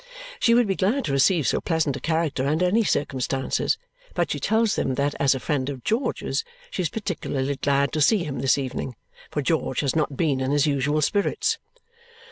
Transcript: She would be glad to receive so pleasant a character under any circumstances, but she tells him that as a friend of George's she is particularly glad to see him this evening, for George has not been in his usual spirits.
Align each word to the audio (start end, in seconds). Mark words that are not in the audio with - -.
She 0.39 0.55
would 0.55 0.65
be 0.65 0.73
glad 0.75 1.05
to 1.05 1.11
receive 1.11 1.45
so 1.47 1.61
pleasant 1.61 1.95
a 1.95 1.99
character 1.99 2.47
under 2.47 2.65
any 2.65 2.83
circumstances, 2.83 3.77
but 4.15 4.31
she 4.31 4.39
tells 4.39 4.75
him 4.75 4.95
that 4.95 5.13
as 5.19 5.35
a 5.35 5.39
friend 5.39 5.69
of 5.69 5.83
George's 5.83 6.43
she 6.71 6.81
is 6.81 6.89
particularly 6.89 7.57
glad 7.57 7.91
to 7.91 8.01
see 8.01 8.23
him 8.23 8.39
this 8.39 8.57
evening, 8.57 8.95
for 9.29 9.43
George 9.43 9.81
has 9.81 9.95
not 9.95 10.17
been 10.17 10.39
in 10.41 10.49
his 10.49 10.65
usual 10.65 11.03
spirits. 11.03 11.59